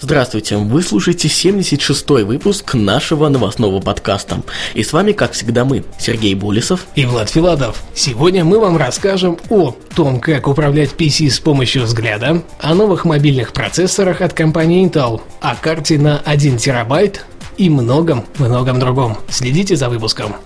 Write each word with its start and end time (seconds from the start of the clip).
Здравствуйте, 0.00 0.56
вы 0.56 0.82
слушаете 0.82 1.26
76-й 1.26 2.22
выпуск 2.22 2.74
нашего 2.74 3.28
новостного 3.28 3.80
подкаста. 3.80 4.42
И 4.74 4.84
с 4.84 4.92
вами, 4.92 5.10
как 5.10 5.32
всегда, 5.32 5.64
мы, 5.64 5.82
Сергей 5.98 6.36
Болесов 6.36 6.86
и 6.94 7.04
Влад 7.04 7.28
Филатов. 7.28 7.82
Сегодня 7.94 8.44
мы 8.44 8.60
вам 8.60 8.76
расскажем 8.76 9.38
о 9.50 9.74
том, 9.96 10.20
как 10.20 10.46
управлять 10.46 10.92
PC 10.96 11.30
с 11.30 11.40
помощью 11.40 11.82
взгляда, 11.82 12.44
о 12.60 12.74
новых 12.76 13.06
мобильных 13.06 13.52
процессорах 13.52 14.20
от 14.20 14.34
компании 14.34 14.88
Intel, 14.88 15.20
о 15.40 15.56
карте 15.56 15.98
на 15.98 16.20
1 16.20 16.58
терабайт 16.58 17.24
и 17.56 17.68
многом-многом 17.68 18.78
другом. 18.78 19.18
Следите 19.28 19.74
за 19.74 19.88
выпуском. 19.88 20.36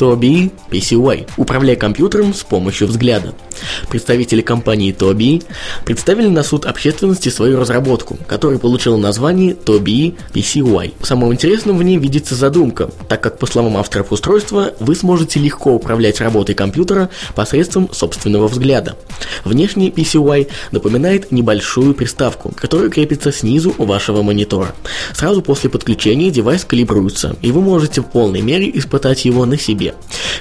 Тоби 0.00 0.50
PCY. 0.70 1.28
Управляй 1.36 1.76
компьютером 1.76 2.32
с 2.32 2.42
помощью 2.42 2.88
взгляда. 2.88 3.34
Представители 3.90 4.40
компании 4.40 4.92
Тоби 4.92 5.42
представили 5.84 6.28
на 6.28 6.42
суд 6.42 6.64
общественности 6.64 7.28
свою 7.28 7.60
разработку, 7.60 8.16
которая 8.26 8.58
получила 8.58 8.96
название 8.96 9.52
Тоби 9.52 10.14
PCY. 10.32 10.94
Самым 11.02 11.34
интересным 11.34 11.76
в 11.76 11.82
ней 11.82 11.98
видится 11.98 12.34
задумка, 12.34 12.88
так 13.10 13.20
как, 13.20 13.38
по 13.38 13.46
словам 13.46 13.76
авторов 13.76 14.10
устройства, 14.10 14.72
вы 14.80 14.94
сможете 14.94 15.38
легко 15.38 15.74
управлять 15.74 16.22
работой 16.22 16.54
компьютера 16.54 17.10
посредством 17.34 17.92
собственного 17.92 18.48
взгляда. 18.48 18.96
Внешне 19.44 19.90
PCY 19.90 20.48
напоминает 20.70 21.30
небольшую 21.30 21.92
приставку, 21.92 22.54
которая 22.56 22.88
крепится 22.88 23.32
снизу 23.32 23.74
вашего 23.76 24.22
монитора. 24.22 24.74
Сразу 25.12 25.42
после 25.42 25.68
подключения 25.68 26.30
девайс 26.30 26.64
калибруется, 26.64 27.36
и 27.42 27.52
вы 27.52 27.60
можете 27.60 28.00
в 28.00 28.06
полной 28.06 28.40
мере 28.40 28.70
испытать 28.72 29.26
его 29.26 29.44
на 29.44 29.58
себе. 29.58 29.89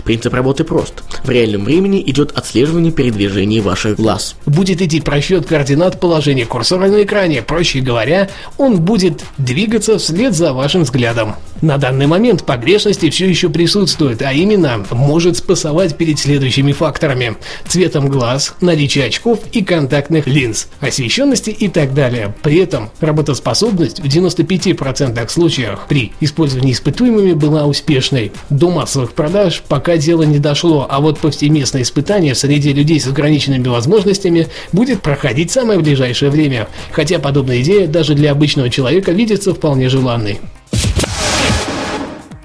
Принцип 0.03 0.33
работы 0.33 0.63
прост. 0.63 1.03
В 1.23 1.29
реальном 1.29 1.65
времени 1.65 2.01
идет 2.05 2.31
отслеживание 2.37 2.91
передвижений 2.91 3.59
ваших 3.59 3.97
глаз. 3.97 4.35
Будет 4.45 4.81
идти 4.81 5.01
просчет 5.01 5.45
координат 5.45 5.99
положения 5.99 6.45
курсора 6.45 6.87
на 6.87 7.03
экране. 7.03 7.41
Проще 7.41 7.79
говоря, 7.79 8.29
он 8.57 8.79
будет 8.81 9.23
двигаться 9.37 9.97
вслед 9.97 10.33
за 10.33 10.53
вашим 10.53 10.83
взглядом. 10.83 11.35
На 11.61 11.77
данный 11.77 12.07
момент 12.07 12.45
погрешности 12.45 13.09
все 13.09 13.27
еще 13.27 13.49
присутствуют, 13.49 14.21
а 14.21 14.31
именно 14.31 14.85
может 14.91 15.37
спасовать 15.37 15.97
перед 15.97 16.17
следующими 16.17 16.71
факторами. 16.71 17.35
Цветом 17.67 18.07
глаз, 18.07 18.55
наличие 18.61 19.05
очков 19.05 19.39
и 19.51 19.61
контактных 19.61 20.25
линз, 20.25 20.69
освещенности 20.79 21.49
и 21.49 21.67
так 21.67 21.93
далее. 21.93 22.33
При 22.43 22.59
этом 22.59 22.89
работоспособность 23.01 23.99
в 23.99 24.05
95% 24.05 25.27
случаях 25.27 25.87
при 25.87 26.13
использовании 26.21 26.71
испытуемыми 26.71 27.33
была 27.33 27.65
успешной. 27.65 28.31
До 28.49 28.69
массовых 28.69 29.11
продаж 29.11 29.38
продаж 29.39 29.63
пока 29.69 29.95
дело 29.95 30.23
не 30.23 30.37
дошло, 30.37 30.85
а 30.89 30.99
вот 30.99 31.19
повсеместное 31.19 31.83
испытание 31.83 32.35
среди 32.35 32.73
людей 32.73 32.99
с 32.99 33.07
ограниченными 33.07 33.69
возможностями 33.69 34.47
будет 34.73 35.01
проходить 35.01 35.49
самое 35.49 35.79
ближайшее 35.79 36.29
время, 36.29 36.67
хотя 36.91 37.19
подобная 37.19 37.61
идея 37.61 37.87
даже 37.87 38.15
для 38.15 38.31
обычного 38.31 38.69
человека 38.69 39.13
видится 39.13 39.53
вполне 39.53 39.87
желанной. 39.87 40.39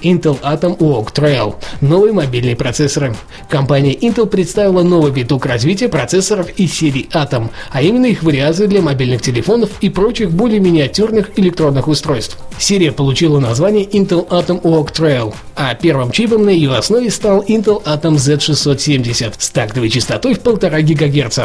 Intel 0.04 0.38
Atom 0.42 0.78
Walk 0.78 1.12
Trail– 1.14 1.54
новые 1.80 2.12
мобильные 2.12 2.54
процессоры. 2.54 3.16
Компания 3.48 3.94
Intel 3.94 4.26
представила 4.26 4.82
новый 4.82 5.10
виток 5.10 5.46
развития 5.46 5.88
процессоров 5.88 6.48
из 6.58 6.74
серии 6.74 7.08
Atom, 7.12 7.48
а 7.72 7.82
именно 7.82 8.06
их 8.06 8.22
вариации 8.22 8.66
для 8.66 8.82
мобильных 8.82 9.22
телефонов 9.22 9.70
и 9.80 9.88
прочих 9.88 10.30
более 10.30 10.60
миниатюрных 10.60 11.30
электронных 11.38 11.88
устройств. 11.88 12.38
Серия 12.58 12.92
получила 12.92 13.40
название 13.40 13.84
Intel 13.84 14.26
Atom 14.28 14.62
Walk 14.62 14.92
Trail, 14.92 15.34
а 15.56 15.74
первым 15.74 16.12
чипом 16.12 16.44
на 16.44 16.50
ее 16.50 16.74
основе 16.74 17.10
стал 17.10 17.42
Intel 17.42 17.82
Atom 17.84 18.14
Z670 18.14 19.34
с 19.38 19.50
тактовой 19.50 19.90
частотой 19.90 20.34
в 20.34 20.38
1,5 20.38 20.82
ГГц. 20.94 21.38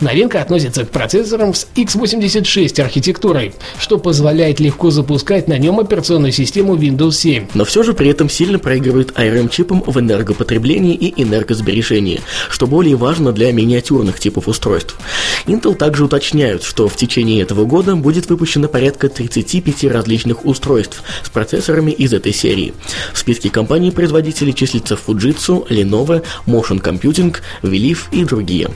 Новинка 0.00 0.40
относится 0.40 0.84
к 0.84 0.90
процессорам 0.90 1.54
с 1.54 1.66
x86 1.76 2.80
архитектурой, 2.80 3.54
что 3.78 3.98
позволяет 3.98 4.58
легко 4.58 4.90
запускать 4.90 5.48
на 5.48 5.58
нем 5.58 5.78
операционную 5.78 6.32
систему 6.32 6.76
Windows 6.76 7.12
7. 7.12 7.48
Но 7.54 7.64
все 7.64 7.82
же 7.82 7.92
при 7.92 8.08
этом 8.08 8.30
сильно 8.30 8.58
проигрывает 8.58 9.12
ARM-чипам 9.12 9.84
в 9.86 10.00
энергопотреблении 10.00 10.94
и 10.94 11.22
энергосбережении, 11.22 12.20
что 12.48 12.66
более 12.66 12.96
важно 12.96 13.32
для 13.32 13.52
миниатюрных 13.52 14.18
типов 14.18 14.48
устройств. 14.48 14.96
Intel 15.46 15.74
также 15.74 16.04
уточняют, 16.04 16.62
что 16.62 16.88
в 16.88 16.96
течение 16.96 17.42
этого 17.42 17.64
года 17.66 17.94
будет 17.96 18.28
выпущено 18.28 18.68
порядка 18.68 19.08
35 19.08 19.84
различных 19.84 20.44
устройств 20.44 20.53
с 21.22 21.28
процессорами 21.28 21.90
из 21.90 22.12
этой 22.12 22.32
серии. 22.32 22.74
В 23.12 23.18
списке 23.18 23.50
компаний-производителей 23.50 24.52
числятся 24.52 24.94
Fujitsu, 24.94 25.68
Lenovo, 25.68 26.24
Motion 26.46 26.82
Computing, 26.82 27.36
Velif 27.62 28.04
и 28.12 28.24
другие. 28.24 28.70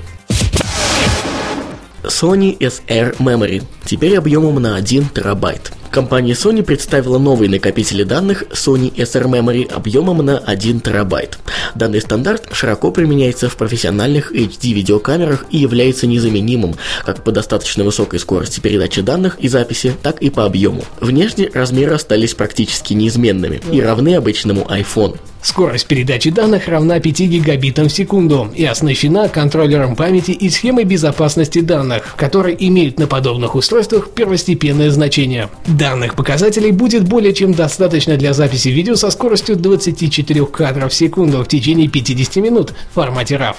Sony 2.05 2.56
SR 2.59 3.16
Memory, 3.19 3.62
теперь 3.84 4.16
объемом 4.16 4.62
на 4.62 4.77
1 4.77 5.09
терабайт. 5.11 5.72
Компания 5.91 6.32
Sony 6.32 6.62
представила 6.62 7.19
новые 7.19 7.50
накопители 7.50 8.03
данных 8.03 8.44
Sony 8.50 8.94
SR 8.94 9.25
Memory 9.25 9.72
объемом 9.72 10.19
на 10.19 10.38
1 10.38 10.81
терабайт. 10.81 11.38
Данный 11.75 12.00
стандарт 12.00 12.49
широко 12.53 12.91
применяется 12.91 13.49
в 13.49 13.56
профессиональных 13.56 14.32
HD 14.32 14.72
видеокамерах 14.72 15.47
и 15.50 15.59
является 15.59 16.06
незаменимым 16.06 16.77
как 17.04 17.25
по 17.25 17.32
достаточно 17.32 17.84
высокой 17.84 18.21
скорости 18.21 18.60
передачи 18.60 19.00
данных 19.00 19.38
и 19.41 19.48
записи, 19.48 19.94
так 20.03 20.21
и 20.21 20.31
по 20.31 20.44
объему. 20.44 20.84
Внешне 21.00 21.50
размеры 21.53 21.94
остались 21.94 22.34
практически 22.34 22.93
неизменными 22.93 23.60
и 23.72 23.81
равны 23.81 24.15
обычному 24.15 24.66
iPhone. 24.71 25.19
Скорость 25.41 25.87
передачи 25.87 26.31
данных 26.31 26.66
равна 26.66 26.98
5 26.98 27.21
гигабитам 27.21 27.88
в 27.88 27.93
секунду 27.93 28.50
и 28.54 28.65
оснащена 28.65 29.28
контроллером 29.28 29.94
памяти 29.94 30.32
и 30.32 30.50
схемой 30.50 30.84
безопасности 30.84 31.60
данных, 31.60 32.15
которые 32.16 32.56
имеют 32.69 32.98
на 32.98 33.06
подобных 33.06 33.54
устройствах 33.54 34.10
первостепенное 34.10 34.91
значение. 34.91 35.48
Данных 35.78 36.16
показателей 36.16 36.72
будет 36.72 37.09
более 37.09 37.33
чем 37.33 37.55
достаточно 37.55 38.16
для 38.16 38.33
записи 38.33 38.66
видео 38.66 38.97
со 38.97 39.12
скоростью 39.12 39.55
24 39.55 40.47
кадров 40.47 40.91
в 40.91 40.94
секунду 40.94 41.44
в 41.44 41.47
течение 41.47 41.87
50 41.87 42.37
минут 42.43 42.75
в 42.91 42.94
формате 42.94 43.37
RAW. 43.37 43.55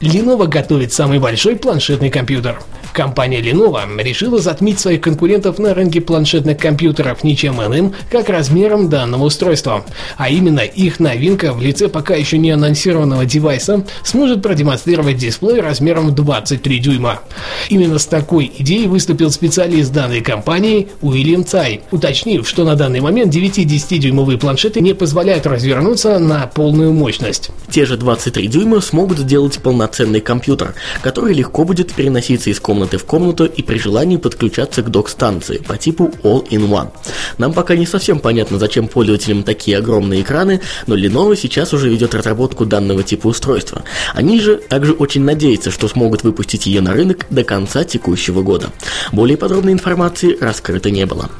Lenovo 0.00 0.46
готовит 0.46 0.92
самый 0.92 1.18
большой 1.18 1.56
планшетный 1.56 2.08
компьютер. 2.08 2.60
Компания 2.92 3.40
Lenovo 3.40 3.80
решила 4.00 4.38
затмить 4.38 4.78
своих 4.78 5.00
конкурентов 5.00 5.58
на 5.58 5.74
рынке 5.74 6.00
планшетных 6.00 6.56
компьютеров 6.56 7.24
ничем 7.24 7.60
иным, 7.60 7.92
как 8.10 8.28
размером 8.28 8.88
данного 8.88 9.24
устройства. 9.24 9.84
А 10.16 10.28
именно 10.30 10.60
их 10.60 11.00
новинка 11.00 11.52
в 11.52 11.60
лице 11.60 11.88
пока 11.88 12.14
еще 12.14 12.38
не 12.38 12.50
анонсированного 12.50 13.24
девайса 13.24 13.84
сможет 14.04 14.40
продемонстрировать 14.40 15.16
дисплей 15.16 15.60
размером 15.60 16.14
23 16.14 16.78
дюйма. 16.78 17.20
Именно 17.68 17.98
с 17.98 18.06
такой 18.06 18.52
идеей 18.58 18.86
выступил 18.86 19.32
специалист 19.32 19.92
данной 19.92 20.20
компании 20.20 20.88
Уильям 21.02 21.44
Цай, 21.44 21.82
уточнив, 21.90 22.48
что 22.48 22.64
на 22.64 22.76
данный 22.76 23.00
момент 23.00 23.34
9-10-дюймовые 23.34 24.38
планшеты 24.38 24.80
не 24.80 24.94
позволяют 24.94 25.46
развернуться 25.46 26.20
на 26.20 26.46
полную 26.46 26.92
мощность. 26.92 27.50
Те 27.70 27.84
же 27.84 27.96
23 27.96 28.46
дюйма 28.46 28.80
смогут 28.80 29.18
сделать 29.18 29.58
полноценный 29.88 30.20
компьютер, 30.20 30.74
который 31.02 31.34
легко 31.34 31.64
будет 31.64 31.94
переноситься 31.94 32.50
из 32.50 32.60
комнаты 32.60 32.98
в 32.98 33.04
комнату 33.04 33.46
и 33.46 33.62
при 33.62 33.78
желании 33.78 34.16
подключаться 34.18 34.82
к 34.82 34.90
док-станции 34.90 35.58
по 35.58 35.76
типу 35.76 36.12
All-in-One. 36.22 36.90
Нам 37.38 37.52
пока 37.52 37.74
не 37.74 37.86
совсем 37.86 38.20
понятно, 38.20 38.58
зачем 38.58 38.88
пользователям 38.88 39.42
такие 39.42 39.78
огромные 39.78 40.20
экраны, 40.20 40.60
но 40.86 40.96
Lenovo 40.96 41.36
сейчас 41.36 41.72
уже 41.72 41.88
ведет 41.88 42.14
разработку 42.14 42.66
данного 42.66 43.02
типа 43.02 43.28
устройства. 43.28 43.82
Они 44.14 44.40
же 44.40 44.56
также 44.56 44.92
очень 44.92 45.24
надеются, 45.24 45.70
что 45.70 45.88
смогут 45.88 46.22
выпустить 46.22 46.66
ее 46.66 46.80
на 46.80 46.92
рынок 46.92 47.26
до 47.30 47.44
конца 47.44 47.84
текущего 47.84 48.42
года. 48.42 48.68
Более 49.12 49.36
подробной 49.36 49.72
информации 49.72 50.36
раскрыто 50.38 50.90
не 50.90 51.06
было. 51.06 51.30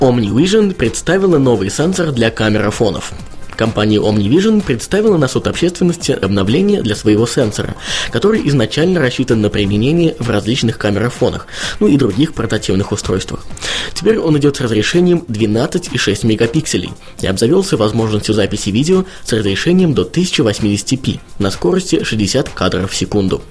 OmniVision 0.00 0.74
представила 0.74 1.38
новый 1.38 1.70
сенсор 1.70 2.10
для 2.10 2.30
камерафонов. 2.30 3.12
Компания 3.60 3.98
OmniVision 3.98 4.62
представила 4.62 5.18
на 5.18 5.28
суд 5.28 5.46
общественности 5.46 6.12
обновление 6.12 6.80
для 6.80 6.96
своего 6.96 7.26
сенсора, 7.26 7.74
который 8.10 8.48
изначально 8.48 9.00
рассчитан 9.00 9.42
на 9.42 9.50
применение 9.50 10.16
в 10.18 10.30
различных 10.30 10.78
камерафонах, 10.78 11.46
ну 11.78 11.86
и 11.86 11.98
других 11.98 12.32
портативных 12.32 12.90
устройствах. 12.90 13.44
Теперь 13.92 14.18
он 14.18 14.38
идет 14.38 14.56
с 14.56 14.62
разрешением 14.62 15.26
12,6 15.28 16.26
мегапикселей 16.26 16.92
и 17.20 17.26
обзавелся 17.26 17.76
возможностью 17.76 18.34
записи 18.34 18.70
видео 18.70 19.04
с 19.24 19.32
разрешением 19.34 19.92
до 19.92 20.04
1080p 20.04 21.20
на 21.38 21.50
скорости 21.50 22.02
60 22.02 22.48
кадров 22.48 22.90
в 22.90 22.96
секунду. 22.96 23.42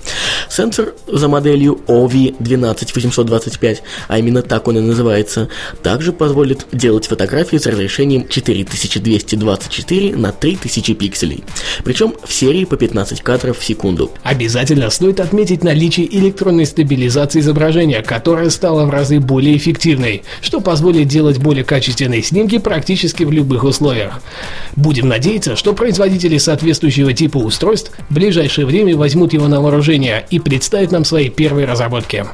Сенсор 0.50 0.96
за 1.06 1.28
моделью 1.28 1.82
OV12825, 1.86 3.78
а 4.08 4.18
именно 4.18 4.42
так 4.42 4.68
он 4.68 4.80
и 4.80 4.82
называется, 4.82 5.50
также 5.84 6.14
позволит 6.14 6.66
делать 6.72 7.06
фотографии 7.06 7.58
с 7.58 7.68
разрешением 7.68 8.28
4224 8.28 9.99
на 10.08 10.32
3000 10.32 10.94
пикселей, 10.94 11.44
причем 11.84 12.14
в 12.24 12.34
серии 12.34 12.66
по 12.66 12.78
15 12.78 13.22
кадров 13.22 13.60
в 13.60 13.66
секунду. 13.66 14.12
Обязательно 14.24 14.90
стоит 14.90 15.20
отметить 15.20 15.64
наличие 15.64 16.08
электронной 16.18 16.66
стабилизации 16.66 17.40
изображения, 17.40 18.02
которая 18.02 18.50
стала 18.50 18.86
в 18.86 18.90
разы 18.90 19.20
более 19.20 19.58
эффективной, 19.58 20.24
что 20.42 20.62
позволит 20.62 21.08
делать 21.08 21.38
более 21.38 21.64
качественные 21.64 22.24
снимки 22.24 22.58
практически 22.58 23.24
в 23.24 23.32
любых 23.32 23.64
условиях. 23.64 24.22
Будем 24.76 25.08
надеяться, 25.08 25.56
что 25.56 25.74
производители 25.74 26.38
соответствующего 26.38 27.14
типа 27.14 27.38
устройств 27.38 27.92
в 28.10 28.14
ближайшее 28.14 28.66
время 28.66 28.96
возьмут 28.96 29.34
его 29.34 29.48
на 29.48 29.62
вооружение 29.62 30.26
и 30.30 30.40
представят 30.40 30.92
нам 30.92 31.06
свои 31.06 31.30
первые 31.30 31.68
разработки. 31.68 32.26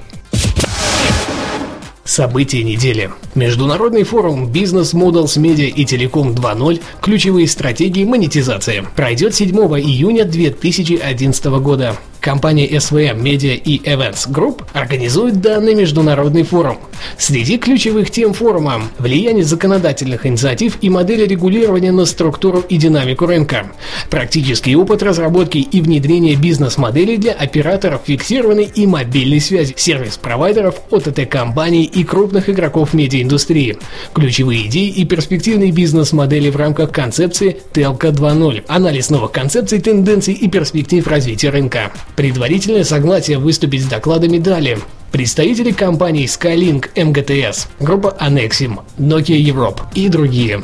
События 2.06 2.64
недели. 2.64 3.10
Международный 3.34 4.04
форум 4.04 4.52
Business 4.52 4.94
Models 4.94 5.42
Media 5.42 5.66
и 5.66 5.86
Телеком 5.86 6.34
2.0 6.34 6.80
Ключевые 7.02 7.48
стратегии 7.48 8.04
монетизации 8.04 8.86
пройдет 8.96 9.34
7 9.34 9.50
июня 9.56 10.24
2011 10.24 11.46
года. 11.46 11.98
Компания 12.26 12.68
SVM 12.68 13.22
Media 13.22 13.54
и 13.54 13.78
Events 13.84 14.28
Group 14.28 14.64
организует 14.74 15.42
данный 15.42 15.76
международный 15.76 16.42
форум. 16.42 16.80
Среди 17.20 17.60
ключевых 17.60 18.10
тем 18.10 18.34
форума– 18.34 18.82
влияние 18.98 19.44
законодательных 19.44 20.26
инициатив 20.26 20.80
и 20.82 20.90
модели 20.90 21.28
регулирования 21.28 21.92
на 21.92 22.06
структуру 22.06 22.62
и 22.62 22.78
динамику 22.78 23.28
рынка, 23.28 23.68
практический 24.10 24.76
опыт 24.76 25.04
разработки 25.04 25.60
и 25.60 25.82
внедрения 25.82 26.36
бизнес-моделей 26.36 27.18
для 27.18 27.34
операторов 27.34 28.02
фиксированной 28.06 28.72
и 28.74 28.88
мобильной 28.88 29.40
связи, 29.40 29.76
сервис-провайдеров, 29.78 30.82
ОТТ-компаний 30.90 31.84
и 31.84 32.04
крупных 32.04 32.50
игроков 32.50 32.96
медиаиндустрии, 32.96 33.78
ключевые 34.14 34.66
идеи 34.66 34.90
и 34.90 35.06
перспективные 35.06 35.72
бизнес-модели 35.72 36.50
в 36.50 36.56
рамках 36.56 36.92
концепции 36.92 37.58
Телка 37.72 38.08
2.0, 38.08 38.64
анализ 38.68 39.12
новых 39.12 39.32
концепций, 39.32 39.80
тенденций 39.80 40.34
и 40.34 40.48
перспектив 40.48 41.06
развития 41.06 41.52
рынка. 41.52 41.92
Предварительное 42.16 42.86
согласие 42.86 43.38
выступить 43.38 43.84
с 43.84 43.88
докладами 43.88 44.38
дали 44.38 44.80
представители 45.12 45.72
компаний 45.72 46.26
Skylink 46.26 46.90
MGTS, 46.96 47.68
группа 47.80 48.16
Anexim, 48.20 48.80
Nokia 48.98 49.38
Europe 49.38 49.82
и 49.94 50.08
другие. 50.08 50.64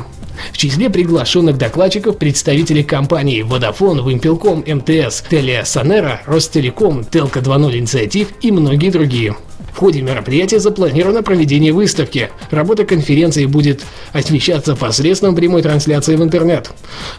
В 0.50 0.56
числе 0.56 0.88
приглашенных 0.88 1.58
докладчиков 1.58 2.16
представители 2.16 2.82
компаний 2.82 3.42
Vodafone, 3.42 4.02
Wimpelcom, 4.02 4.74
МТС, 4.74 5.24
Telia 5.30 5.62
Sonera, 5.62 6.20
Ростелеком, 6.24 7.04
Телка 7.04 7.40
2.0 7.40 7.78
Инициатив 7.78 8.28
и 8.40 8.50
многие 8.50 8.90
другие. 8.90 9.36
В 9.72 9.78
ходе 9.78 10.02
мероприятия 10.02 10.60
запланировано 10.60 11.22
проведение 11.22 11.72
выставки. 11.72 12.30
Работа 12.50 12.84
конференции 12.84 13.46
будет 13.46 13.82
освещаться 14.12 14.76
посредством 14.76 15.34
прямой 15.34 15.62
трансляции 15.62 16.14
в 16.16 16.22
интернет. 16.22 16.70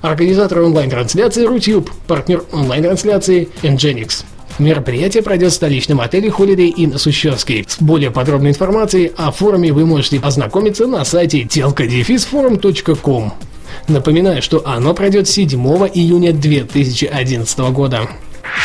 Организатор 0.01 0.59
онлайн-трансляции 0.59 1.45
Рутюб, 1.45 1.89
партнер 2.07 2.43
онлайн-трансляции 2.51 3.49
Nginx. 3.63 4.23
Мероприятие 4.59 5.23
пройдет 5.23 5.51
в 5.51 5.55
столичном 5.55 5.99
отеле 5.99 6.29
Holiday 6.29 6.71
Inn 6.71 6.97
Сущевский. 6.99 7.65
С 7.67 7.81
более 7.81 8.11
подробной 8.11 8.51
информацией 8.51 9.11
о 9.17 9.31
форуме 9.31 9.73
вы 9.73 9.85
можете 9.87 10.19
ознакомиться 10.19 10.85
на 10.85 11.03
сайте 11.05 11.41
telcadefisforum.com. 11.41 13.33
Напоминаю, 13.87 14.43
что 14.43 14.61
оно 14.65 14.93
пройдет 14.93 15.27
7 15.27 15.49
июня 15.93 16.33
2011 16.33 17.59
года. 17.71 18.07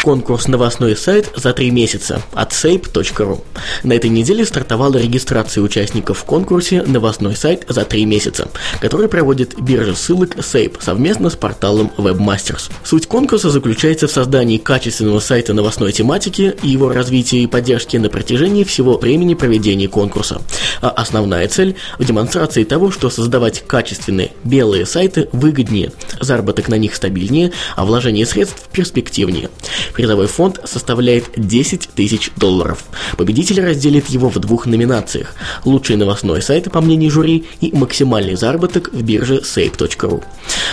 Конкурс 0.09 0.49
«Новостной 0.49 0.97
сайт» 0.97 1.31
за 1.37 1.53
три 1.53 1.71
месяца 1.71 2.23
от 2.33 2.53
sape.ru. 2.53 3.45
На 3.83 3.93
этой 3.93 4.09
неделе 4.09 4.47
стартовала 4.47 4.97
регистрация 4.97 5.63
участников 5.63 6.21
в 6.21 6.25
конкурсе 6.25 6.83
«Новостной 6.83 7.37
сайт 7.37 7.67
за 7.69 7.85
три 7.85 8.07
месяца», 8.07 8.49
который 8.81 9.09
проводит 9.09 9.61
биржа 9.61 9.95
ссылок 9.95 10.37
Sape 10.37 10.81
совместно 10.81 11.29
с 11.29 11.37
порталом 11.37 11.91
Webmasters. 11.99 12.71
Суть 12.85 13.07
конкурса 13.07 13.51
заключается 13.51 14.09
в 14.09 14.11
создании 14.11 14.57
качественного 14.57 15.21
сайта 15.21 15.53
новостной 15.53 15.93
тематики 15.93 16.55
и 16.63 16.69
его 16.69 16.91
развитии 16.91 17.43
и 17.43 17.47
поддержке 17.47 17.99
на 17.99 18.09
протяжении 18.09 18.65
всего 18.65 18.97
времени 18.97 19.35
проведения 19.35 19.89
конкурса. 19.89 20.41
А 20.81 20.89
основная 20.89 21.49
цель 21.49 21.77
в 21.99 22.05
демонстрации 22.07 22.65
того, 22.65 22.91
что 22.91 23.11
создавать 23.11 23.63
качественные 23.67 24.33
белые 24.43 24.87
сайты 24.87 25.29
выгоднее, 25.33 25.93
заработок 26.19 26.69
на 26.69 26.77
них 26.77 26.95
стабильнее, 26.95 27.53
а 27.77 27.85
вложение 27.85 28.25
средств 28.25 28.69
перспективнее. 28.73 29.51
Призовой 29.95 30.27
фонд 30.27 30.61
составляет 30.65 31.31
10 31.37 31.91
тысяч 31.95 32.31
долларов. 32.37 32.85
Победитель 33.17 33.61
разделит 33.65 34.09
его 34.09 34.29
в 34.29 34.39
двух 34.39 34.67
номинациях. 34.67 35.35
Лучший 35.65 35.97
новостной 35.97 36.43
сайт, 36.43 36.71
по 36.71 36.81
мнению 36.81 37.11
жюри, 37.11 37.47
и 37.61 37.75
максимальный 37.75 38.37
заработок 38.37 38.93
в 38.93 39.03
бирже 39.03 39.43
safe.ru. 39.43 40.23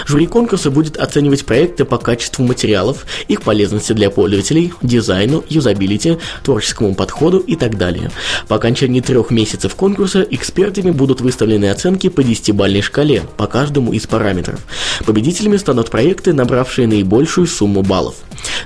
Жюри 0.05 0.27
конкурса 0.27 0.71
будет 0.71 0.97
оценивать 0.97 1.45
проекты 1.45 1.85
по 1.85 1.97
качеству 1.97 2.43
материалов, 2.45 3.05
их 3.27 3.41
полезности 3.41 3.93
для 3.93 4.09
пользователей, 4.09 4.73
дизайну, 4.81 5.43
юзабилити, 5.49 6.17
творческому 6.43 6.95
подходу 6.95 7.39
и 7.39 7.55
так 7.55 7.77
далее. 7.77 8.11
По 8.47 8.55
окончании 8.55 9.01
трех 9.01 9.31
месяцев 9.31 9.75
конкурса 9.75 10.25
экспертами 10.29 10.91
будут 10.91 11.21
выставлены 11.21 11.69
оценки 11.69 12.09
по 12.09 12.21
10-бальной 12.21 12.81
шкале 12.81 13.23
по 13.37 13.47
каждому 13.47 13.93
из 13.93 14.05
параметров. 14.07 14.59
Победителями 15.05 15.57
станут 15.57 15.89
проекты, 15.89 16.33
набравшие 16.33 16.87
наибольшую 16.87 17.47
сумму 17.47 17.81
баллов. 17.81 18.15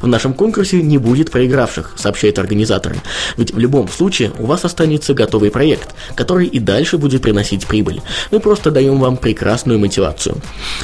В 0.01 0.07
нашем 0.07 0.33
конкурсе 0.33 0.81
не 0.81 0.97
будет 0.97 1.31
проигравших, 1.31 1.93
сообщают 1.95 2.39
организаторы. 2.39 2.97
Ведь 3.37 3.53
в 3.53 3.59
любом 3.59 3.87
случае 3.89 4.31
у 4.39 4.45
вас 4.45 4.65
останется 4.65 5.13
готовый 5.13 5.51
проект, 5.51 5.95
который 6.15 6.47
и 6.47 6.59
дальше 6.59 6.97
будет 6.97 7.21
приносить 7.21 7.67
прибыль. 7.67 8.01
Мы 8.31 8.39
просто 8.39 8.71
даем 8.71 8.99
вам 8.99 9.17
прекрасную 9.17 9.79
мотивацию. 9.79 10.37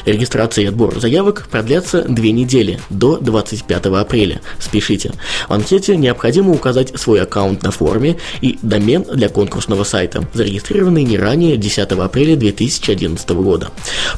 Регистрация 0.06 0.66
и 0.66 0.68
отбор 0.68 1.00
заявок 1.00 1.48
продлятся 1.50 2.04
две 2.04 2.32
недели, 2.32 2.80
до 2.90 3.18
25 3.18 3.86
апреля. 3.88 4.42
Спешите. 4.60 5.12
В 5.48 5.54
анкете 5.54 5.96
необходимо 5.96 6.52
указать 6.52 7.00
свой 7.00 7.22
аккаунт 7.22 7.64
на 7.64 7.72
форуме 7.72 8.18
и 8.42 8.58
домен 8.62 9.04
для 9.04 9.30
конкурсного 9.30 9.84
сайта, 9.84 10.28
зарегистрированный 10.34 11.04
не 11.04 11.18
ранее 11.18 11.58
10 11.58 11.92
апреля 11.92 12.36
2011 12.36 13.30
года. 13.30 13.70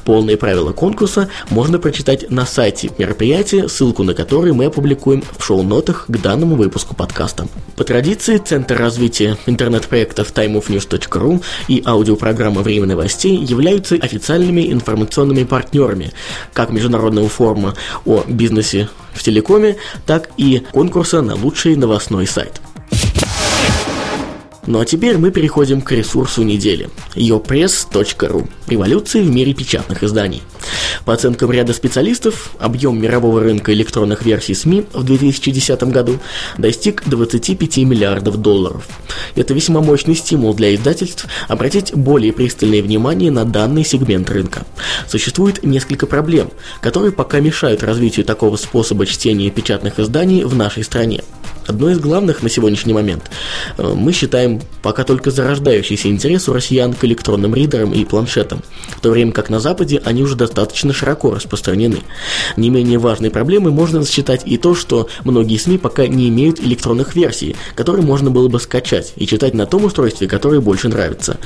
Полные 0.06 0.38
правила 0.38 0.72
конкурса 0.72 1.30
можно 1.50 1.80
прочитать 1.80 2.30
на 2.30 2.46
сайте 2.46 2.90
мероприятия, 2.98 3.68
ссылку 3.68 4.04
на 4.04 4.14
который 4.14 4.54
мы 4.54 4.66
опубликуем 4.78 5.24
в 5.38 5.44
шоу-нотах 5.44 6.06
к 6.08 6.18
данному 6.22 6.56
выпуску 6.56 6.96
подкаста. 6.96 7.48
По 7.76 7.84
традиции, 7.84 8.38
Центр 8.38 8.78
развития 8.78 9.36
интернет-проектов 9.48 10.32
timeofnews.ru 10.32 11.44
и 11.68 11.82
аудиопрограмма 11.84 12.62
«Время 12.62 12.86
новостей» 12.86 13.36
являются 13.38 13.96
официальными 13.96 14.72
информационными 14.72 15.46
партнерами 15.46 16.12
как 16.54 16.70
Международного 16.70 17.28
форума 17.28 17.74
о 18.06 18.24
бизнесе 18.28 18.88
в 19.14 19.24
телекоме, 19.24 19.78
так 20.06 20.30
и 20.38 20.62
конкурса 20.72 21.24
на 21.24 21.34
лучший 21.34 21.76
новостной 21.76 22.28
сайт. 22.28 22.62
Ну 24.68 24.82
а 24.82 24.86
теперь 24.86 25.18
мы 25.18 25.32
переходим 25.32 25.82
к 25.82 25.94
ресурсу 25.94 26.44
недели– 26.44 26.90
yourpress.ru– 27.16 28.50
революции 28.68 29.22
в 29.22 29.30
мире 29.30 29.54
печатных 29.54 30.04
изданий. 30.04 30.44
По 31.06 31.14
оценкам 31.14 31.54
ряда 31.54 31.72
специалистов, 31.72 32.52
объем 32.60 33.02
мирового 33.02 33.40
рынка 33.40 33.72
электронных 33.72 34.26
версий 34.26 34.54
СМИ 34.54 34.86
в 34.92 35.04
2010 35.06 35.84
году 35.84 36.20
достиг 36.58 37.04
25 37.06 37.78
миллиардов 37.78 38.42
долларов. 38.42 38.86
Это 39.36 39.54
весьма 39.54 39.80
мощный 39.80 40.16
стимул 40.16 40.54
для 40.54 40.76
издательств 40.76 41.28
обратить 41.48 41.96
более 41.96 42.34
пристальное 42.34 42.82
внимание 42.84 43.32
на 43.32 43.46
данный 43.46 43.86
сегмент 43.86 44.30
рынка. 44.30 44.66
Существует 45.08 45.64
несколько 45.64 46.08
проблем, 46.08 46.50
которые 46.82 47.14
пока 47.14 47.40
мешают 47.40 47.84
развитию 47.84 48.26
такого 48.26 48.58
способа 48.58 49.06
чтения 49.06 49.50
печатных 49.50 49.98
изданий 49.98 50.44
в 50.44 50.58
нашей 50.58 50.84
стране. 50.84 51.24
Одно 51.68 51.90
из 51.90 52.00
главных 52.00 52.42
на 52.44 52.50
сегодняшний 52.50 52.94
момент 52.94 53.30
э, 53.78 53.94
мы 53.94 54.14
считаем 54.14 54.62
пока 54.82 55.04
только 55.04 55.32
зарождающийся 55.32 56.08
интерес 56.08 56.48
у 56.48 56.54
россиян 56.54 56.94
к 56.94 57.04
электронным 57.04 57.54
ридерам 57.54 57.92
и 57.94 58.06
планшетам, 58.06 58.62
в 58.96 59.02
то 59.02 59.12
время 59.12 59.34
как 59.34 59.50
на 59.50 59.60
Западе 59.60 60.02
они 60.06 60.24
уже 60.24 60.36
достаточно 60.36 60.94
широко 60.94 61.32
распространены. 61.32 62.04
Не 62.56 62.70
менее 62.70 63.00
важной 63.00 63.32
проблемой 63.32 63.74
можно 63.74 64.06
считать 64.06 64.44
и 64.46 64.58
то, 64.58 64.76
что 64.76 65.10
многие 65.26 65.58
СМИ 65.58 65.78
пока 65.78 66.08
не 66.08 66.30
имеют 66.30 66.62
электронных 66.62 67.16
версий, 67.16 67.58
которые 67.76 68.06
можно 68.06 68.32
было 68.32 68.48
бы 68.48 68.62
скачать 68.62 69.12
и 69.18 69.28
читать 69.28 69.54
на 69.54 69.66
том 69.66 69.84
устройстве, 69.84 70.30
которое 70.30 70.62
больше 70.62 70.88
нравится. 70.88 71.38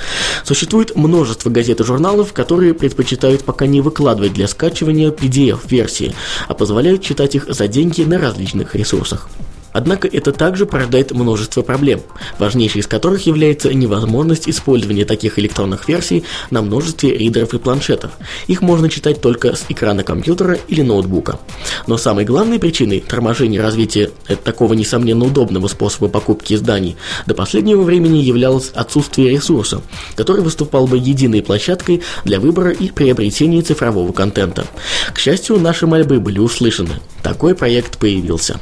Существует 0.44 0.96
множество 0.96 1.50
газет 1.50 1.80
и 1.80 1.84
журналов, 1.84 2.32
которые 2.32 2.76
предпочитают 2.76 3.44
пока 3.44 3.66
не 3.66 3.82
выкладывать 3.82 4.34
для 4.34 4.48
скачивания 4.48 5.10
PDF-версии, 5.10 6.14
а 6.48 6.54
позволяют 6.54 7.02
читать 7.02 7.34
их 7.34 7.52
за 7.52 7.68
деньги 7.68 8.04
на 8.04 8.20
различных 8.20 8.76
ресурсах. 8.76 9.28
Однако 9.74 10.08
это 10.08 10.32
также 10.32 10.66
порождает 10.66 11.12
множество 11.12 11.62
проблем, 11.62 12.02
важнейшей 12.40 12.82
из 12.82 12.88
которых 12.88 13.26
является 13.26 13.74
невозможность 13.74 14.50
использования 14.50 15.06
таких 15.06 15.40
электронных 15.40 15.88
версий 15.88 16.24
на 16.50 16.62
множестве 16.62 17.18
ридеров 17.18 17.54
и 17.54 17.60
планшетов. 17.60 18.12
Их 18.48 18.62
можно 18.62 18.90
читать 18.90 19.22
только 19.22 19.56
с 19.56 19.66
экрана 19.70 20.04
компьютера 20.04 20.58
или 20.68 20.82
ноутбука. 20.82 21.40
Но 21.88 21.98
самой 21.98 22.26
главной 22.26 22.60
причиной 22.60 23.00
торможения 23.00 23.62
развития 23.62 24.12
такого 24.44 24.74
несомненно 24.74 25.26
удобного 25.26 25.68
способа 25.68 26.08
покупки 26.10 26.54
изданий 26.54 26.98
до 27.26 27.34
последнего 27.34 27.82
времени 27.82 28.18
являлось 28.18 28.70
отсутствие 28.70 29.30
ресурса, 29.30 29.82
который 30.16 30.44
выступал 30.44 30.88
бы 30.88 30.98
единой 30.98 31.42
площадкой 31.42 32.02
для 32.26 32.40
выбора 32.40 32.72
и 32.72 32.90
приобретения 32.90 33.62
цифрового 33.62 34.12
контента. 34.12 34.66
К 35.14 35.20
счастью, 35.20 35.60
наши 35.60 35.88
мольбы 35.88 36.20
были 36.20 36.40
услышаны. 36.40 36.96
Такой 37.24 37.56
проект 37.56 37.98
появился 38.00 38.60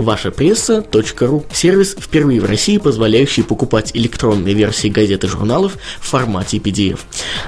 ваша 0.00 0.30
пресса.ру. 0.30 1.44
Сервис 1.52 1.96
впервые 1.98 2.40
в 2.40 2.44
России, 2.44 2.78
позволяющий 2.78 3.42
покупать 3.42 3.90
электронные 3.94 4.54
версии 4.54 4.88
газет 4.88 5.24
и 5.24 5.28
журналов 5.28 5.76
в 6.00 6.08
формате 6.08 6.58
PDF. 6.58 7.00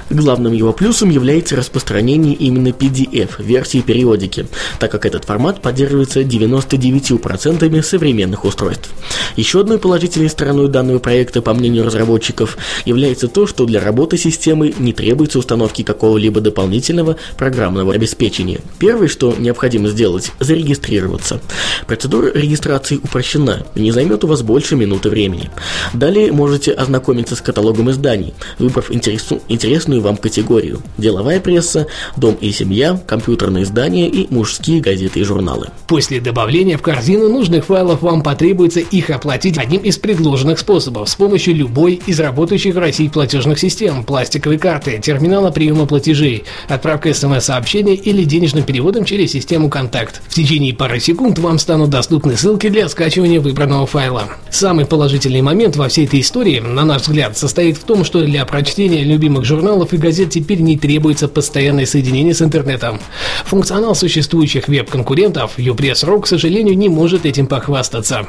Главным 0.09 0.53
его 0.53 0.73
плюсом 0.73 1.09
является 1.09 1.55
распространение 1.55 2.33
именно 2.33 2.69
PDF-версии 2.69 3.81
периодики, 3.81 4.47
так 4.79 4.91
как 4.91 5.05
этот 5.05 5.25
формат 5.25 5.61
поддерживается 5.61 6.21
99% 6.21 7.81
современных 7.81 8.45
устройств. 8.45 8.89
Еще 9.35 9.61
одной 9.61 9.79
положительной 9.79 10.29
стороной 10.29 10.67
данного 10.67 10.99
проекта, 10.99 11.41
по 11.41 11.53
мнению 11.53 11.85
разработчиков, 11.85 12.57
является 12.85 13.27
то, 13.27 13.47
что 13.47 13.65
для 13.65 13.79
работы 13.79 14.17
системы 14.17 14.73
не 14.77 14.93
требуется 14.93 15.39
установки 15.39 15.83
какого-либо 15.83 16.41
дополнительного 16.41 17.17
программного 17.37 17.93
обеспечения. 17.93 18.61
Первое, 18.79 19.07
что 19.07 19.35
необходимо 19.37 19.89
сделать– 19.89 20.31
зарегистрироваться. 20.39 21.41
Процедура 21.87 22.31
регистрации 22.43 22.97
упрощена, 22.97 23.65
не 23.75 23.91
займет 23.91 24.23
у 24.23 24.27
вас 24.27 24.41
больше 24.41 24.75
минуты 24.75 25.09
времени. 25.09 25.49
Далее 25.93 26.31
можете 26.31 26.71
ознакомиться 26.71 27.35
с 27.35 27.41
каталогом 27.41 27.91
изданий, 27.91 28.33
выбрав 28.59 28.91
интересу, 28.91 29.41
интересную 29.47 30.01
вам 30.01 30.17
категорию– 30.17 30.81
деловая 30.97 31.39
пресса, 31.39 31.87
дом 32.15 32.35
и 32.39 32.51
семья, 32.51 32.99
компьютерные 33.07 33.63
издания 33.63 34.07
и 34.07 34.31
мужские 34.33 34.81
газеты 34.81 35.19
и 35.19 35.23
журналы. 35.23 35.69
После 35.87 36.19
добавления 36.19 36.77
в 36.77 36.81
корзину 36.81 37.29
нужных 37.29 37.65
файлов 37.65 38.01
вам 38.01 38.21
потребуется 38.23 38.79
их 38.79 39.09
оплатить 39.09 39.57
одним 39.57 39.81
из 39.81 39.97
предложенных 39.97 40.59
способов 40.59 41.09
с 41.09 41.15
помощью 41.15 41.55
любой 41.55 42.01
из 42.05 42.19
работающих 42.19 42.75
в 42.75 42.79
России 42.79 43.07
платежных 43.07 43.59
систем, 43.59 44.03
пластиковой 44.03 44.57
карты, 44.57 44.99
терминала 45.01 45.51
приема 45.51 45.85
платежей, 45.85 46.43
отправка 46.67 47.13
смс-сообщения 47.13 47.95
или 47.95 48.23
денежным 48.23 48.63
переводом 48.63 49.05
через 49.05 49.31
систему 49.31 49.69
«Контакт». 49.69 50.21
В 50.27 50.33
течение 50.33 50.73
пары 50.73 50.99
секунд 50.99 51.39
вам 51.39 51.59
станут 51.59 51.89
доступны 51.89 52.22
доступны 52.23 52.37
ссылки 52.37 52.69
для 52.69 52.87
скачивания 52.87 53.41
выбранного 53.41 53.85
файла. 53.85 54.29
Самый 54.49 54.85
положительный 54.85 55.41
момент 55.41 55.75
во 55.75 55.89
всей 55.89 56.05
этой 56.05 56.21
истории, 56.21 56.59
на 56.59 56.85
наш 56.85 57.03
взгляд, 57.03 57.37
состоит 57.37 57.77
в 57.77 57.83
том, 57.83 58.05
что 58.05 58.21
для 58.21 58.45
прочтения 58.45 59.03
любимых 59.03 59.43
журналов 59.45 59.93
и 59.93 59.97
газет 59.97 60.29
теперь 60.29 60.61
не 60.61 60.77
требуется 60.77 61.27
постоянное 61.27 61.85
соединение 61.85 62.33
с 62.33 62.41
интернетом. 62.41 62.99
Функционал 63.45 63.95
существующих 63.95 64.67
веб-конкурентов 64.67 65.57
Upress.ru, 65.57 66.21
к 66.21 66.27
сожалению, 66.27 66.77
не 66.77 66.89
может 66.89 67.25
этим 67.25 67.47
похвастаться. 67.47 68.27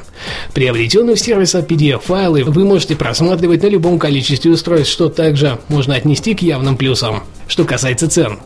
Приобретенные 0.53 1.17
в 1.17 1.21
сервиса 1.21 1.61
PDF-файлы 1.61 2.45
вы 2.45 2.65
можете 2.65 2.97
просматривать 2.97 3.63
на 3.63 3.69
любом 3.69 3.99
количестве 3.99 4.51
устройств, 4.51 4.93
что 4.93 5.09
также 5.09 5.59
можно 5.69 5.95
отнести 5.95 6.35
к 6.35 6.43
явным 6.43 6.77
плюсам. 6.77 7.23
Что 7.47 7.65
касается 7.65 8.09
цен. 8.09 8.39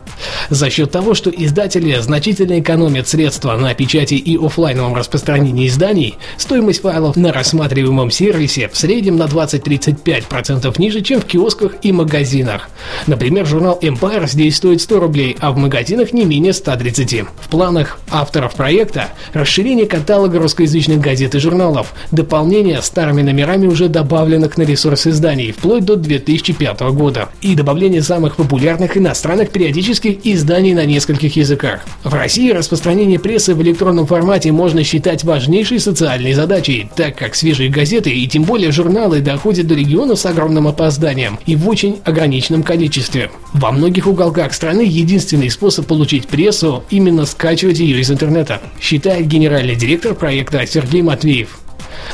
За 0.49 0.69
счет 0.69 0.91
того, 0.91 1.13
что 1.13 1.29
издатели 1.29 1.97
значительно 1.99 2.59
экономят 2.59 3.07
средства 3.07 3.55
на 3.55 3.73
печати 3.73 4.15
и 4.15 4.37
офлайновом 4.37 4.95
распространении 4.95 5.67
изданий, 5.67 6.17
стоимость 6.37 6.81
файлов 6.81 7.15
на 7.15 7.31
рассматриваемом 7.31 8.11
сервисе 8.11 8.67
в 8.67 8.77
среднем 8.77 9.15
на 9.15 9.23
20-35% 9.23 10.73
ниже, 10.79 11.01
чем 11.01 11.21
в 11.21 11.25
киосках 11.25 11.75
и 11.81 11.93
магазинах. 11.93 12.69
Например, 13.07 13.45
журнал 13.45 13.79
Empire 13.81 14.27
здесь 14.27 14.57
стоит 14.57 14.81
100 14.81 14.99
рублей, 14.99 15.37
а 15.39 15.51
в 15.51 15.57
магазинах 15.57 16.11
не 16.11 16.25
менее 16.25 16.53
130. 16.59 17.25
В 17.41 17.49
планах 17.49 17.99
авторов 18.11 18.53
проекта 18.53 19.09
расширение 19.33 19.87
каталога 19.87 20.39
русскоязычных 20.39 20.99
газет 20.99 21.35
и 21.35 21.39
журналов, 21.39 21.93
дополнение 22.11 22.81
старыми 22.81 23.21
номерами 23.21 23.67
уже 23.67 23.87
добавленных 23.87 24.57
на 24.57 24.63
ресурс 24.63 25.07
изданий 25.07 25.51
вплоть 25.51 25.85
до 25.85 25.95
2005 25.95 26.81
года 26.91 27.29
и 27.41 27.55
добавление 27.55 28.03
самых 28.03 28.35
популярных 28.35 28.97
иностранных 28.97 29.49
периодических 29.49 30.25
изданий 30.25 30.73
на 30.73 30.85
нескольких 30.85 31.35
языках. 31.35 31.81
В 32.03 32.13
России 32.13 32.51
распространение 32.51 33.19
прессы 33.19 33.55
в 33.55 33.61
электронном 33.61 34.05
формате 34.05 34.51
можно 34.51 34.83
считать 34.83 35.23
важнейшей 35.23 35.79
социальной 35.79 36.33
задачей, 36.33 36.89
так 36.95 37.15
как 37.15 37.35
свежие 37.35 37.69
газеты 37.69 38.11
и 38.11 38.27
тем 38.27 38.43
более 38.43 38.71
журналы 38.71 39.21
доходят 39.21 39.67
до 39.67 39.75
регионов 39.75 40.19
с 40.19 40.25
огромным 40.25 40.67
опозданием 40.67 41.39
и 41.45 41.55
в 41.55 41.67
очень 41.67 41.99
ограниченном 42.03 42.63
количестве. 42.63 43.31
Во 43.53 43.71
многих 43.71 44.05
уголках 44.07 44.53
страны 44.53 44.81
единственный 44.81 45.49
способ 45.49 45.87
получить 45.87 46.27
прессу– 46.27 46.83
именно 46.89 47.25
скачивать 47.25 47.79
ее 47.79 47.99
из 47.99 48.11
интернета, 48.11 48.61
считает 48.79 49.27
генеральный 49.27 49.75
директор 49.75 50.13
проекта 50.13 50.65
Сергей 50.67 51.01
Матвеев. 51.01 51.59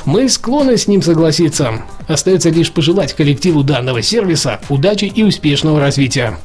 Мы 0.06 0.30
склонны 0.30 0.78
с 0.78 0.88
ним 0.88 1.02
согласиться. 1.02 1.82
Остается 2.08 2.50
лишь 2.50 2.72
пожелать 2.72 3.14
коллективу 3.14 3.64
данного 3.64 4.02
сервиса 4.02 4.60
удачи 4.70 5.06
и 5.06 5.24
успешного 5.24 5.80
развития. 5.80 6.38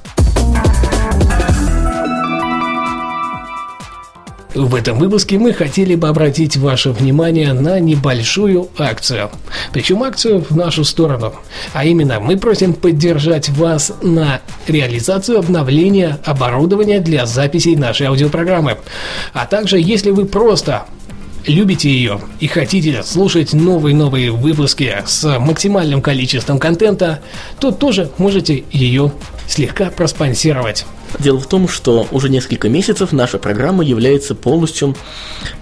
В 4.54 4.74
этом 4.74 4.98
выпуске 4.98 5.38
мы 5.38 5.52
хотели 5.52 5.94
бы 5.94 6.08
обратить 6.08 6.56
ваше 6.56 6.90
внимание 6.90 7.52
на 7.52 7.78
небольшую 7.78 8.68
акцию. 8.76 9.30
Причем 9.72 10.02
акцию 10.02 10.44
в 10.48 10.56
нашу 10.56 10.82
сторону. 10.82 11.34
А 11.72 11.84
именно, 11.84 12.18
мы 12.18 12.36
просим 12.36 12.72
поддержать 12.72 13.48
вас 13.50 13.92
на 14.02 14.40
реализацию 14.66 15.38
обновления 15.38 16.18
оборудования 16.24 16.98
для 16.98 17.26
записей 17.26 17.76
нашей 17.76 18.08
аудиопрограммы. 18.08 18.78
А 19.32 19.46
также, 19.46 19.78
если 19.78 20.10
вы 20.10 20.24
просто 20.24 20.86
любите 21.46 21.88
ее 21.88 22.20
и 22.40 22.48
хотите 22.48 23.04
слушать 23.04 23.52
новые-новые 23.52 24.32
выпуски 24.32 24.96
с 25.06 25.38
максимальным 25.38 26.02
количеством 26.02 26.58
контента, 26.58 27.20
то 27.60 27.70
тоже 27.70 28.10
можете 28.18 28.64
ее 28.72 29.12
слегка 29.46 29.90
проспонсировать. 29.90 30.86
Дело 31.18 31.38
в 31.40 31.48
том, 31.48 31.68
что 31.68 32.06
уже 32.10 32.28
несколько 32.28 32.68
месяцев 32.68 33.12
наша 33.12 33.38
программа 33.38 33.84
является 33.84 34.34
полностью 34.34 34.96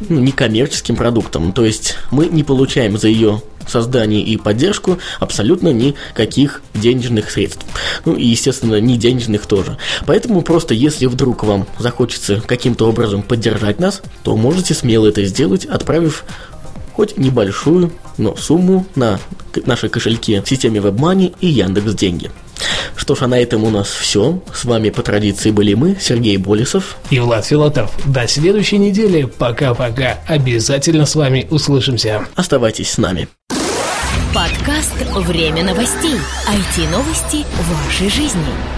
ну, 0.09 0.21
некоммерческим 0.21 0.97
продуктом. 0.97 1.53
То 1.53 1.65
есть 1.65 1.97
мы 2.11 2.27
не 2.27 2.45
получаем 2.45 2.99
за 2.99 3.09
ее 3.09 3.43
создание 3.69 4.23
и 4.23 4.37
поддержку 4.37 4.99
абсолютно 5.21 5.73
никаких 5.73 6.63
денежных 6.75 7.31
средств. 7.31 7.65
Ну 8.05 8.15
и, 8.15 8.27
естественно, 8.27 8.81
не 8.81 8.97
денежных 8.97 9.47
тоже. 9.47 9.77
Поэтому 10.07 10.43
просто 10.43 10.75
если 10.75 11.07
вдруг 11.07 11.45
вам 11.45 11.67
захочется 11.79 12.41
каким-то 12.41 12.89
образом 12.89 13.23
поддержать 13.23 13.79
нас, 13.79 14.03
то 14.23 14.37
можете 14.37 14.75
смело 14.75 15.07
это 15.07 15.25
сделать, 15.25 15.65
отправив 15.67 16.25
хоть 16.99 17.17
небольшую, 17.17 17.93
но 18.17 18.35
сумму 18.35 18.85
на 18.97 19.21
наши 19.67 19.89
кошельки 19.89 20.41
в 20.41 20.49
системе 20.49 20.81
WebMoney 20.81 21.33
и 21.41 21.47
Яндекс 21.47 21.95
Деньги. 21.95 22.33
Что 22.97 23.15
ж, 23.15 23.23
а 23.23 23.29
на 23.29 23.39
этом 23.39 23.63
у 23.63 23.71
нас 23.71 23.87
все. 23.87 24.43
С 24.53 24.65
вами 24.65 24.91
по 24.91 25.03
традиции 25.03 25.53
были 25.53 25.75
мы, 25.75 25.97
Сергей 26.01 26.37
Болесов 26.39 26.97
и 27.11 27.21
Влад 27.21 27.47
Филатов. 27.47 27.93
До 28.05 28.27
следующей 28.27 28.79
недели. 28.79 29.23
Пока-пока. 29.23 30.19
Обязательно 30.27 31.07
с 31.07 31.15
вами 31.15 31.47
услышимся. 31.51 32.27
Оставайтесь 32.35 32.91
с 32.91 32.99
нами. 32.99 33.29
Подкаст 34.35 34.97
«Время 35.29 35.63
новостей». 35.63 36.17
IT-новости 36.49 37.47
вашей 37.87 38.11
жизни. 38.11 38.78